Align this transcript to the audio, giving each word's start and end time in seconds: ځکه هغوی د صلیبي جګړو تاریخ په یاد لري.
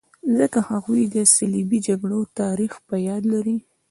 ځکه 0.37 0.59
هغوی 0.69 1.03
د 1.15 1.17
صلیبي 1.35 1.79
جګړو 1.87 2.19
تاریخ 2.41 2.73
په 2.87 2.95
یاد 3.07 3.23
لري. 3.33 3.57